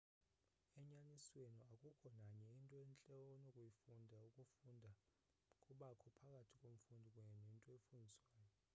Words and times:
enyanisweni 0.79 1.61
akukho 1.73 2.07
nanye 2.19 2.49
into 2.57 2.75
entle 2.85 3.19
onokuyifunda 3.35 4.17
ukufunda 4.27 4.91
kubakho 5.65 6.07
phakathi 6.17 6.53
komfundi 6.61 7.07
kunye 7.15 7.35
nento 7.43 7.69
efundiswayo 7.77 8.53